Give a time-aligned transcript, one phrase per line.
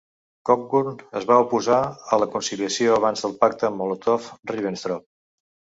[0.49, 1.77] Cockburn es va oposar
[2.15, 5.11] a la conciliació abans del Pacte Molotov-Ribbentrop.